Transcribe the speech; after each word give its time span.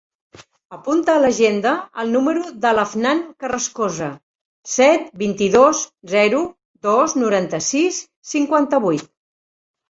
Apunta 0.75 1.11
a 1.15 1.19
l'agenda 1.23 1.73
el 2.03 2.07
número 2.15 2.45
de 2.63 2.71
l'Afnan 2.77 3.21
Carrascosa: 3.43 4.07
set, 4.77 5.05
vint-i-dos, 5.25 5.83
zero, 6.15 6.41
dos, 6.89 7.15
noranta-sis, 7.27 8.01
cinquanta-vuit. 8.33 9.07